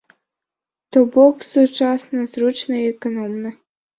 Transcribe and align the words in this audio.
То 0.95 0.99
бок 1.15 1.35
сучасна, 1.51 2.25
зручна 2.33 2.75
і 2.85 2.87
эканомна. 2.97 3.49